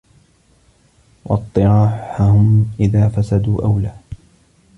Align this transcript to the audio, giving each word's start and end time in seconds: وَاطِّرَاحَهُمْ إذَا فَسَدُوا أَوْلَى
وَاطِّرَاحَهُمْ 1.25 2.71
إذَا 2.79 3.07
فَسَدُوا 3.09 3.61
أَوْلَى 3.63 3.93